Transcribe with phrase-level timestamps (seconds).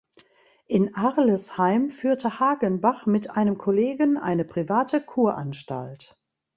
[0.65, 6.19] In Arlesheim führte Hagenbach mit einem Kollegen eine private Kuranstalt.